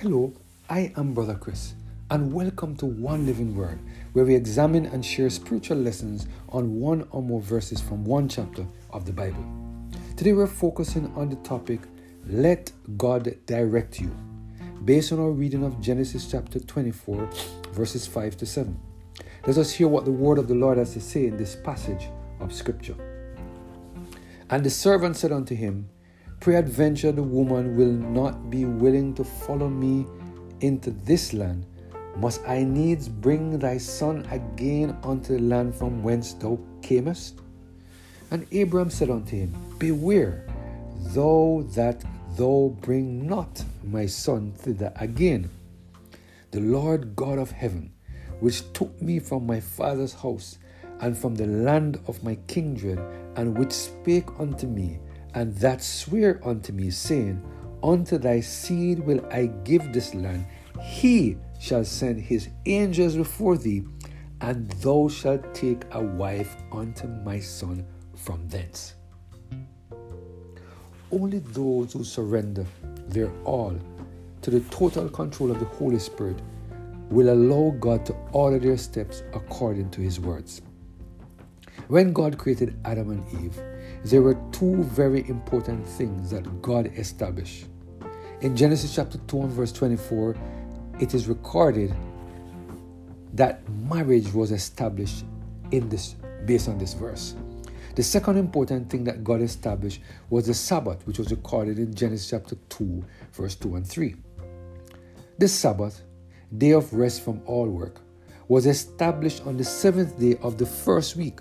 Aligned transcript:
Hello, 0.00 0.32
I 0.70 0.92
am 0.96 1.12
Brother 1.12 1.34
Chris, 1.34 1.74
and 2.08 2.32
welcome 2.32 2.76
to 2.76 2.86
One 2.86 3.26
Living 3.26 3.56
Word, 3.56 3.80
where 4.12 4.24
we 4.24 4.36
examine 4.36 4.86
and 4.86 5.04
share 5.04 5.28
spiritual 5.28 5.78
lessons 5.78 6.28
on 6.50 6.78
one 6.78 7.08
or 7.10 7.20
more 7.20 7.40
verses 7.40 7.80
from 7.80 8.04
one 8.04 8.28
chapter 8.28 8.64
of 8.92 9.06
the 9.06 9.12
Bible. 9.12 9.44
Today 10.16 10.34
we're 10.34 10.46
focusing 10.46 11.12
on 11.16 11.30
the 11.30 11.36
topic 11.42 11.80
Let 12.28 12.70
God 12.96 13.34
Direct 13.46 13.98
You, 13.98 14.16
based 14.84 15.10
on 15.10 15.18
our 15.18 15.32
reading 15.32 15.64
of 15.64 15.80
Genesis 15.80 16.30
chapter 16.30 16.60
24, 16.60 17.28
verses 17.72 18.06
5 18.06 18.36
to 18.36 18.46
7. 18.46 18.80
Let 19.48 19.58
us 19.58 19.72
hear 19.72 19.88
what 19.88 20.04
the 20.04 20.12
word 20.12 20.38
of 20.38 20.46
the 20.46 20.54
Lord 20.54 20.78
has 20.78 20.92
to 20.92 21.00
say 21.00 21.26
in 21.26 21.36
this 21.36 21.56
passage 21.56 22.06
of 22.38 22.54
Scripture. 22.54 22.94
And 24.48 24.62
the 24.62 24.70
servant 24.70 25.16
said 25.16 25.32
unto 25.32 25.56
him, 25.56 25.88
Peradventure 26.40 27.10
the 27.10 27.22
woman 27.22 27.76
will 27.76 27.92
not 27.92 28.48
be 28.48 28.64
willing 28.64 29.12
to 29.14 29.24
follow 29.24 29.68
me 29.68 30.06
into 30.60 30.90
this 30.90 31.32
land. 31.32 31.66
Must 32.16 32.40
I 32.46 32.62
needs 32.62 33.08
bring 33.08 33.58
thy 33.58 33.78
son 33.78 34.24
again 34.30 34.96
unto 35.02 35.34
the 35.34 35.42
land 35.42 35.74
from 35.74 36.02
whence 36.02 36.34
thou 36.34 36.58
camest? 36.80 37.40
And 38.30 38.46
Abram 38.52 38.90
said 38.90 39.10
unto 39.10 39.36
him, 39.36 39.54
Beware, 39.78 40.46
thou 41.14 41.64
that 41.74 42.04
thou 42.36 42.76
bring 42.82 43.26
not 43.26 43.64
my 43.82 44.06
son 44.06 44.52
thither 44.52 44.92
again. 44.96 45.50
The 46.52 46.60
Lord 46.60 47.16
God 47.16 47.38
of 47.38 47.50
heaven, 47.50 47.92
which 48.40 48.72
took 48.72 49.00
me 49.02 49.18
from 49.18 49.44
my 49.44 49.60
father's 49.60 50.14
house 50.14 50.58
and 51.00 51.16
from 51.16 51.34
the 51.34 51.46
land 51.46 52.00
of 52.06 52.22
my 52.22 52.36
kindred, 52.46 52.98
and 53.36 53.56
which 53.56 53.72
spake 53.72 54.28
unto 54.38 54.66
me, 54.66 54.98
and 55.34 55.54
that 55.56 55.82
swear 55.82 56.40
unto 56.44 56.72
me, 56.72 56.90
saying, 56.90 57.42
Unto 57.82 58.18
thy 58.18 58.40
seed 58.40 58.98
will 59.00 59.24
I 59.30 59.46
give 59.64 59.92
this 59.92 60.14
land. 60.14 60.46
He 60.82 61.36
shall 61.60 61.84
send 61.84 62.20
his 62.20 62.48
angels 62.66 63.16
before 63.16 63.56
thee, 63.56 63.84
and 64.40 64.70
thou 64.82 65.08
shalt 65.08 65.54
take 65.54 65.84
a 65.92 66.02
wife 66.02 66.56
unto 66.72 67.06
my 67.06 67.40
son 67.40 67.84
from 68.14 68.48
thence. 68.48 68.94
Only 71.10 71.38
those 71.38 71.92
who 71.92 72.04
surrender 72.04 72.66
their 73.08 73.30
all 73.44 73.78
to 74.42 74.50
the 74.50 74.60
total 74.70 75.08
control 75.08 75.50
of 75.50 75.58
the 75.58 75.64
Holy 75.64 75.98
Spirit 75.98 76.40
will 77.10 77.30
allow 77.32 77.74
God 77.80 78.04
to 78.06 78.14
order 78.32 78.58
their 78.58 78.76
steps 78.76 79.22
according 79.32 79.90
to 79.90 80.00
his 80.00 80.20
words. 80.20 80.60
When 81.88 82.12
God 82.12 82.36
created 82.36 82.78
Adam 82.84 83.10
and 83.10 83.42
Eve, 83.42 83.58
there 84.04 84.22
were 84.22 84.38
two 84.52 84.82
very 84.84 85.28
important 85.28 85.86
things 85.86 86.30
that 86.30 86.62
God 86.62 86.90
established. 86.96 87.66
In 88.40 88.56
Genesis 88.56 88.94
chapter 88.94 89.18
2 89.26 89.42
and 89.42 89.50
verse 89.50 89.72
24, 89.72 90.36
it 91.00 91.14
is 91.14 91.28
recorded 91.28 91.94
that 93.34 93.68
marriage 93.68 94.32
was 94.32 94.52
established 94.52 95.24
in 95.70 95.88
this 95.88 96.14
based 96.44 96.68
on 96.68 96.78
this 96.78 96.94
verse. 96.94 97.34
The 97.96 98.02
second 98.02 98.36
important 98.36 98.88
thing 98.88 99.02
that 99.04 99.24
God 99.24 99.42
established 99.42 100.00
was 100.30 100.46
the 100.46 100.54
Sabbath, 100.54 101.04
which 101.06 101.18
was 101.18 101.30
recorded 101.30 101.78
in 101.78 101.92
Genesis 101.92 102.30
chapter 102.30 102.56
2, 102.68 103.04
verse 103.32 103.56
2 103.56 103.74
and 103.74 103.86
3. 103.86 104.14
This 105.36 105.52
Sabbath, 105.52 106.02
day 106.56 106.70
of 106.72 106.92
rest 106.94 107.22
from 107.22 107.42
all 107.44 107.66
work, 107.68 108.00
was 108.46 108.66
established 108.66 109.44
on 109.46 109.56
the 109.56 109.64
seventh 109.64 110.18
day 110.18 110.36
of 110.42 110.58
the 110.58 110.66
first 110.66 111.16
week. 111.16 111.40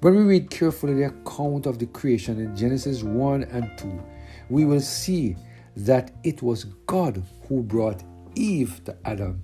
When 0.00 0.16
we 0.16 0.22
read 0.22 0.48
carefully 0.48 0.94
the 0.94 1.08
account 1.08 1.66
of 1.66 1.78
the 1.78 1.84
creation 1.84 2.40
in 2.40 2.56
Genesis 2.56 3.02
1 3.02 3.42
and 3.42 3.70
2, 3.76 4.02
we 4.48 4.64
will 4.64 4.80
see 4.80 5.36
that 5.76 6.12
it 6.24 6.40
was 6.40 6.64
God 6.86 7.22
who 7.46 7.62
brought 7.62 8.02
Eve 8.34 8.80
to 8.86 8.96
Adam. 9.04 9.42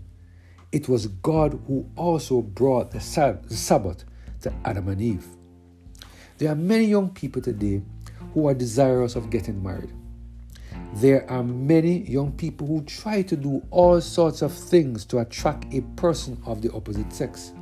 It 0.72 0.88
was 0.88 1.08
God 1.08 1.60
who 1.66 1.86
also 1.94 2.40
brought 2.40 2.90
the 2.90 3.00
Sabbath 3.00 4.04
to 4.40 4.52
Adam 4.64 4.88
and 4.88 5.02
Eve. 5.02 5.26
There 6.38 6.50
are 6.50 6.56
many 6.56 6.86
young 6.86 7.10
people 7.10 7.42
today 7.42 7.82
who 8.32 8.48
are 8.48 8.54
desirous 8.54 9.14
of 9.14 9.28
getting 9.28 9.62
married. 9.62 9.92
There 10.94 11.30
are 11.30 11.42
many 11.42 11.98
young 12.08 12.32
people 12.32 12.66
who 12.66 12.82
try 12.84 13.20
to 13.20 13.36
do 13.36 13.62
all 13.70 14.00
sorts 14.00 14.40
of 14.40 14.54
things 14.54 15.04
to 15.06 15.18
attract 15.18 15.66
a 15.74 15.82
person 15.96 16.40
of 16.46 16.62
the 16.62 16.72
opposite 16.72 17.12
sex. 17.12 17.52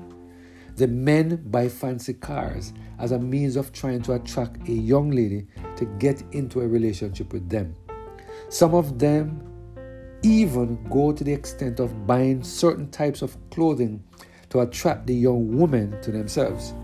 The 0.77 0.89
men 0.89 1.41
buy 1.53 1.69
fancy 1.69 2.15
cars 2.15 2.73
as 2.99 3.13
a 3.13 3.19
means 3.19 3.55
of 3.55 3.73
trying 3.73 4.03
to 4.03 4.15
attract 4.15 4.69
a 4.69 4.73
young 4.73 5.13
lady 5.13 5.47
to 5.77 5.85
get 6.01 6.25
into 6.33 6.63
a 6.63 6.67
relationship 6.67 7.33
with 7.33 7.49
them. 7.49 7.77
Some 8.49 8.75
of 8.75 8.99
them 8.99 9.41
even 10.25 10.83
go 10.91 11.13
to 11.13 11.23
the 11.23 11.33
extent 11.33 11.79
of 11.79 12.09
buying 12.09 12.43
certain 12.43 12.91
types 12.91 13.23
of 13.23 13.37
clothing 13.51 14.03
to 14.51 14.61
attract 14.61 15.07
the 15.07 15.15
young 15.15 15.57
woman 15.57 16.01
to 16.03 16.11
themselves. 16.11 16.75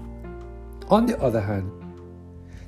On 0.89 1.07
the 1.07 1.21
other 1.21 1.41
hand, 1.41 1.73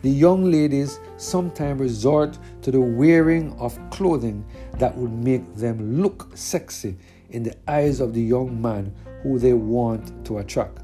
the 0.03 0.11
young 0.11 0.51
ladies 0.51 0.99
sometimes 1.19 1.81
resort 1.81 2.37
to 2.63 2.73
the 2.73 2.81
wearing 2.81 3.53
of 3.61 3.79
clothing 3.91 4.45
that 4.79 4.97
would 4.97 5.13
make 5.13 5.55
them 5.55 6.03
look 6.03 6.31
sexy 6.35 6.97
in 7.31 7.45
the 7.45 7.55
eyes 7.69 8.01
of 8.01 8.13
the 8.13 8.21
young 8.21 8.61
man 8.61 8.93
who 9.23 9.39
they 9.39 9.53
want 9.53 10.25
to 10.25 10.39
attract. 10.39 10.81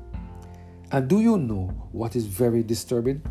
And 0.91 1.07
do 1.09 1.21
you 1.21 1.37
know 1.37 1.67
what 1.93 2.17
is 2.17 2.25
very 2.25 2.63
disturbing? 2.63 3.23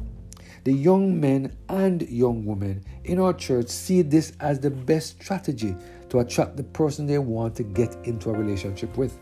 The 0.64 0.74
young 0.74 1.20
men 1.20 1.56
and 1.70 2.02
young 2.10 2.46
women 2.46 2.84
in 3.06 3.20
our 3.20 3.34
church 3.34 3.70
see 3.70 4.02
this 4.02 4.34
as 4.40 4.60
the 4.60 4.70
best 4.70 5.22
strategy 5.22 5.76
to 6.10 6.20
attract 6.20 6.58
the 6.58 6.64
person 6.64 7.08
they 7.08 7.18
want 7.18 7.56
to 7.56 7.64
get 7.64 7.96
into 8.04 8.30
a 8.30 8.34
relationship 8.34 8.96
with. 8.98 9.20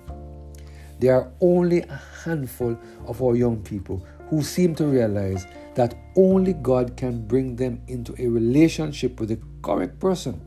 There 1.00 1.16
are 1.16 1.31
only 1.40 1.81
a 1.81 2.01
handful 2.24 2.78
of 3.06 3.22
our 3.22 3.35
young 3.35 3.62
people 3.63 4.06
who 4.29 4.41
seem 4.41 4.75
to 4.75 4.85
realize 4.85 5.45
that 5.75 5.95
only 6.18 6.53
God 6.53 6.97
can 6.97 7.25
bring 7.28 7.56
them 7.56 7.81
into 7.88 8.16
a 8.18 8.28
relationship 8.28 9.19
with 9.19 9.29
the 9.29 9.40
correct 9.62 10.00
person. 10.00 10.41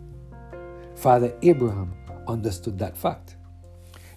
Father 0.96 1.34
Abraham 1.42 1.94
understood 2.26 2.78
that 2.80 2.96
fact. 2.96 3.36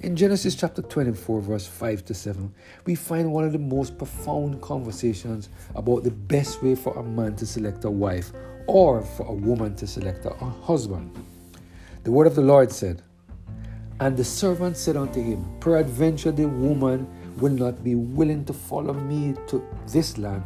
In 0.02 0.16
Genesis 0.16 0.56
chapter 0.56 0.82
24, 0.82 1.42
verse 1.42 1.68
5 1.68 2.06
to 2.06 2.16
7, 2.16 2.52
we 2.88 2.96
find 2.96 3.32
one 3.32 3.44
of 3.44 3.52
the 3.52 3.60
most 3.60 4.00
profound 4.00 4.60
conversations 4.60 5.50
about 5.76 6.04
the 6.04 6.10
best 6.10 6.64
way 6.64 6.74
for 6.74 6.98
a 6.98 7.04
man 7.04 7.36
to 7.36 7.46
select 7.46 7.86
a 7.86 7.90
wife 7.92 8.32
or 8.66 9.04
for 9.04 9.28
a 9.28 9.32
woman 9.32 9.76
to 9.76 9.86
select 9.86 10.26
a 10.26 10.34
husband. 10.34 11.16
The 12.04 12.12
word 12.12 12.26
of 12.26 12.34
the 12.34 12.42
Lord 12.42 12.72
said, 12.72 13.04
And 14.00 14.18
the 14.18 14.24
servant 14.24 14.76
said 14.76 14.98
unto 14.98 15.22
him, 15.22 15.46
Peradventure 15.60 16.32
the 16.32 16.48
woman 16.48 17.08
will 17.38 17.54
not 17.54 17.84
be 17.84 17.94
willing 17.94 18.44
to 18.46 18.54
follow 18.54 18.96
me 18.96 19.36
to 19.50 19.64
this 19.86 20.18
land. 20.18 20.44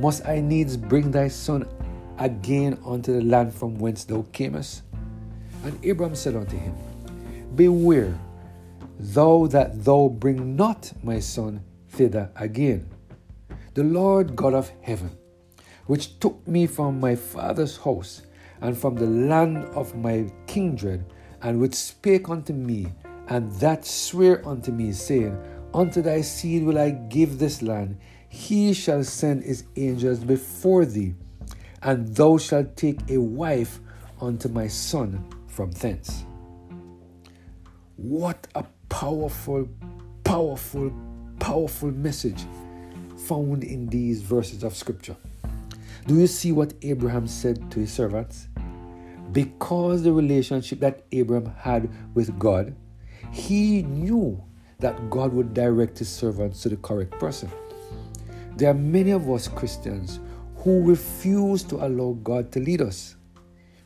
Must 0.00 0.26
I 0.26 0.40
needs 0.40 0.76
bring 0.76 1.12
thy 1.12 1.28
son 1.28 1.68
again 2.18 2.76
unto 2.84 3.12
the 3.12 3.22
land 3.22 3.54
from 3.54 3.78
whence 3.78 4.02
thou 4.02 4.26
camest? 4.32 4.82
And 5.62 5.84
Abram 5.84 6.16
said 6.16 6.34
unto 6.34 6.56
him, 6.56 6.74
Beware 7.54 8.18
thou 8.98 9.46
that 9.46 9.84
thou 9.84 10.08
bring 10.08 10.56
not 10.56 10.92
my 11.02 11.20
son 11.20 11.62
thither 11.90 12.30
again. 12.36 12.88
The 13.74 13.84
Lord 13.84 14.34
God 14.34 14.54
of 14.54 14.70
heaven, 14.82 15.16
which 15.86 16.18
took 16.18 16.46
me 16.46 16.66
from 16.66 16.98
my 16.98 17.14
father's 17.14 17.76
house 17.76 18.22
and 18.60 18.76
from 18.76 18.96
the 18.96 19.06
land 19.06 19.64
of 19.66 19.94
my 19.94 20.30
kindred, 20.46 21.04
and 21.42 21.60
which 21.60 21.74
spake 21.74 22.28
unto 22.28 22.52
me, 22.52 22.88
and 23.28 23.52
that 23.60 23.84
swear 23.84 24.46
unto 24.46 24.72
me, 24.72 24.92
saying, 24.92 25.38
Unto 25.72 26.02
thy 26.02 26.22
seed 26.22 26.64
will 26.64 26.78
I 26.78 26.90
give 26.90 27.38
this 27.38 27.62
land. 27.62 27.98
He 28.28 28.72
shall 28.72 29.04
send 29.04 29.44
his 29.44 29.64
angels 29.76 30.18
before 30.18 30.84
thee, 30.84 31.14
and 31.82 32.08
thou 32.16 32.38
shalt 32.38 32.76
take 32.76 32.98
a 33.08 33.18
wife 33.18 33.78
unto 34.20 34.48
my 34.48 34.66
son 34.66 35.24
from 35.46 35.70
thence. 35.70 36.24
What 37.96 38.48
a 38.54 38.64
powerful, 38.98 39.68
powerful, 40.24 40.92
powerful 41.38 41.92
message 41.92 42.44
found 43.28 43.62
in 43.62 43.86
these 43.86 44.22
verses 44.22 44.64
of 44.64 44.74
Scripture. 44.74 45.14
Do 46.08 46.18
you 46.18 46.26
see 46.26 46.50
what 46.50 46.74
Abraham 46.82 47.28
said 47.28 47.70
to 47.70 47.78
his 47.78 47.92
servants? 47.92 48.48
Because 49.30 50.02
the 50.02 50.12
relationship 50.12 50.80
that 50.80 51.04
Abraham 51.12 51.54
had 51.56 51.88
with 52.14 52.36
God, 52.40 52.74
he 53.30 53.82
knew 53.82 54.42
that 54.80 55.10
God 55.10 55.32
would 55.32 55.54
direct 55.54 56.00
his 56.00 56.08
servants 56.08 56.62
to 56.62 56.68
the 56.68 56.76
correct 56.78 57.12
person. 57.20 57.48
There 58.56 58.68
are 58.68 58.74
many 58.74 59.12
of 59.12 59.30
us 59.30 59.46
Christians 59.46 60.18
who 60.56 60.82
refuse 60.82 61.62
to 61.64 61.76
allow 61.76 62.18
God 62.24 62.50
to 62.50 62.58
lead 62.58 62.82
us. 62.82 63.14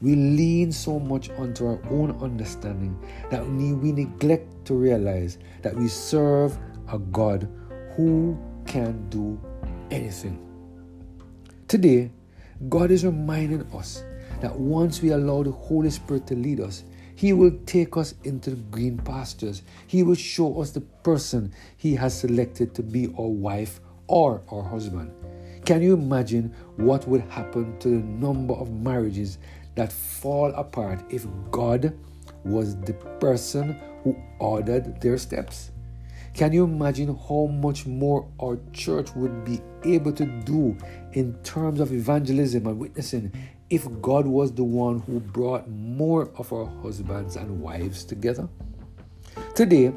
We 0.02 0.16
lean 0.16 0.72
so 0.72 0.98
much 0.98 1.30
onto 1.30 1.64
our 1.64 1.80
own 1.88 2.18
understanding 2.20 2.98
that 3.30 3.46
we, 3.46 3.92
neglect 3.92 4.64
to 4.64 4.74
realize 4.74 5.38
that 5.62 5.76
we 5.76 5.86
serve 5.86 6.58
a 6.92 6.98
God 6.98 7.48
who 7.94 8.36
can 8.66 9.08
do 9.10 9.40
anything. 9.92 10.40
Today, 11.68 12.10
God 12.68 12.90
is 12.90 13.04
reminding 13.04 13.62
us 13.72 14.02
that 14.40 14.58
once 14.58 15.00
we 15.00 15.10
allow 15.10 15.44
the 15.44 15.52
Holy 15.52 15.90
Spirit 15.90 16.26
to 16.26 16.34
lead 16.34 16.58
us, 16.58 16.82
He 17.14 17.32
will 17.32 17.56
take 17.64 17.96
us 17.96 18.16
into 18.24 18.50
the 18.50 18.56
green 18.56 18.98
pastures. 18.98 19.62
He 19.86 20.02
will 20.02 20.16
show 20.16 20.60
us 20.60 20.72
the 20.72 20.80
person 20.80 21.54
He 21.76 21.94
has 21.94 22.18
selected 22.18 22.74
to 22.74 22.82
be 22.82 23.06
our 23.16 23.28
wife 23.28 23.80
or 24.08 24.42
our 24.50 24.64
husband. 24.64 25.12
Can 25.64 25.80
you 25.80 25.94
imagine 25.94 26.52
what 26.76 27.06
would 27.06 27.20
happen 27.22 27.78
to 27.78 27.88
the 27.88 28.04
number 28.04 28.52
of 28.54 28.72
marriages 28.72 29.38
that 29.74 29.92
fall 29.92 30.52
apart 30.54 31.00
if 31.10 31.26
God 31.50 31.98
was 32.44 32.76
the 32.80 32.94
person 33.20 33.80
who 34.02 34.16
ordered 34.38 35.00
their 35.00 35.18
steps? 35.18 35.70
Can 36.34 36.52
you 36.52 36.64
imagine 36.64 37.14
how 37.28 37.46
much 37.46 37.86
more 37.86 38.26
our 38.40 38.58
church 38.72 39.14
would 39.14 39.44
be 39.44 39.60
able 39.84 40.12
to 40.12 40.24
do 40.24 40.76
in 41.12 41.34
terms 41.42 41.78
of 41.78 41.92
evangelism 41.92 42.66
and 42.66 42.78
witnessing 42.78 43.32
if 43.68 43.86
God 44.00 44.26
was 44.26 44.52
the 44.52 44.64
one 44.64 45.00
who 45.00 45.20
brought 45.20 45.68
more 45.68 46.30
of 46.36 46.52
our 46.52 46.66
husbands 46.82 47.36
and 47.36 47.60
wives 47.60 48.04
together? 48.04 48.48
Today, 49.54 49.92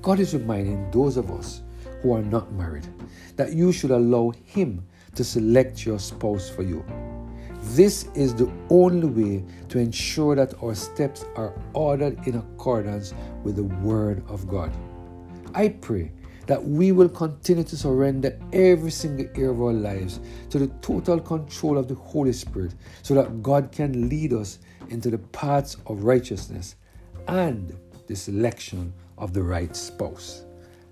God 0.00 0.20
is 0.20 0.32
reminding 0.32 0.90
those 0.92 1.16
of 1.16 1.30
us 1.32 1.62
who 2.02 2.12
are 2.14 2.22
not 2.22 2.52
married 2.52 2.86
that 3.34 3.52
you 3.52 3.72
should 3.72 3.90
allow 3.90 4.32
Him 4.44 4.86
to 5.16 5.24
select 5.24 5.84
your 5.84 5.98
spouse 5.98 6.48
for 6.48 6.62
you. 6.62 6.84
This 7.76 8.08
is 8.14 8.34
the 8.34 8.50
only 8.70 9.06
way 9.06 9.44
to 9.68 9.78
ensure 9.78 10.34
that 10.34 10.54
our 10.62 10.74
steps 10.74 11.26
are 11.36 11.52
ordered 11.74 12.26
in 12.26 12.36
accordance 12.36 13.12
with 13.44 13.56
the 13.56 13.64
Word 13.64 14.24
of 14.30 14.48
God. 14.48 14.72
I 15.54 15.68
pray 15.68 16.10
that 16.46 16.64
we 16.64 16.92
will 16.92 17.10
continue 17.10 17.64
to 17.64 17.76
surrender 17.76 18.40
every 18.54 18.90
single 18.90 19.26
area 19.34 19.50
of 19.50 19.60
our 19.60 19.74
lives 19.74 20.20
to 20.48 20.58
the 20.58 20.68
total 20.80 21.20
control 21.20 21.76
of 21.76 21.86
the 21.86 21.96
Holy 21.96 22.32
Spirit 22.32 22.74
so 23.02 23.12
that 23.12 23.42
God 23.42 23.70
can 23.72 24.08
lead 24.08 24.32
us 24.32 24.58
into 24.88 25.10
the 25.10 25.18
paths 25.18 25.76
of 25.84 26.02
righteousness 26.02 26.76
and 27.28 27.76
the 28.06 28.16
selection 28.16 28.90
of 29.18 29.34
the 29.34 29.42
right 29.42 29.76
spouse. 29.76 30.46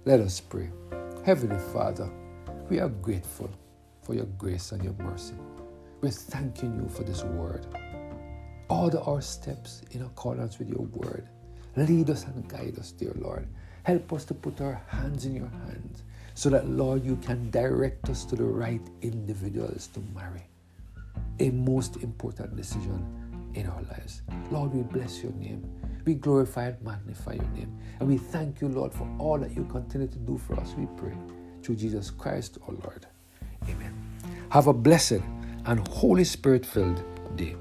Let 0.05 0.21
us 0.21 0.39
pray. 0.39 0.69
Heavenly 1.25 1.61
Father, 1.73 2.11
we 2.69 2.79
are 2.79 2.91
grateful 2.91 3.51
for 4.03 4.13
your 4.13 4.27
grace 4.37 4.73
and 4.73 4.85
your 4.85 4.93
mercy. 4.99 5.33
We're 6.05 6.11
thanking 6.11 6.75
you 6.75 6.87
for 6.87 7.03
this 7.03 7.25
word. 7.25 7.67
Order 8.69 9.01
our 9.07 9.23
steps 9.23 9.81
in 9.93 10.03
accordance 10.03 10.59
with 10.59 10.69
your 10.69 10.83
word. 10.83 11.31
Lead 11.77 12.11
us 12.11 12.25
and 12.25 12.47
guide 12.47 12.79
us, 12.79 12.93
dear 12.93 13.15
Lord. 13.17 13.49
Help 13.85 14.13
us 14.13 14.27
to 14.27 14.35
put 14.35 14.61
our 14.61 14.83
hands 14.87 15.25
in 15.25 15.35
your 15.35 15.49
hands 15.49 16.03
so 16.35 16.51
that, 16.51 16.69
Lord, 16.69 17.03
you 17.07 17.17
can 17.17 17.51
direct 17.51 18.11
us 18.11 18.27
to 18.27 18.37
the 18.37 18.45
right 18.45 18.83
individuals 19.01 19.87
to 19.95 20.01
marry. 20.15 20.43
A 21.41 21.49
most 21.49 21.97
important 21.97 22.55
decision 22.55 23.51
in 23.55 23.67
our 23.67 23.83
lives. 23.85 24.21
Lord, 24.51 24.75
we 24.75 24.83
bless 24.83 25.23
your 25.23 25.33
name. 25.33 25.65
We 26.05 26.17
glorify 26.17 26.67
and 26.67 26.83
magnify 26.83 27.33
your 27.33 27.51
name. 27.55 27.79
And 27.99 28.11
we 28.11 28.19
thank 28.19 28.61
you, 28.61 28.69
Lord, 28.69 28.93
for 28.93 29.09
all 29.19 29.39
that 29.39 29.57
you 29.57 29.65
continue 29.65 30.09
to 30.09 30.19
do 30.19 30.37
for 30.37 30.61
us. 30.61 30.75
We 30.77 30.85
pray 30.99 31.17
through 31.63 31.77
Jesus 31.77 32.11
Christ, 32.11 32.59
our 32.69 32.75
Lord. 32.75 33.07
Amen. 33.71 33.95
Have 34.51 34.67
a 34.67 34.75
blessed 34.75 35.23
and 35.67 35.87
Holy 35.89 36.25
Spirit 36.25 36.65
filled 36.67 37.03
day. 37.37 37.57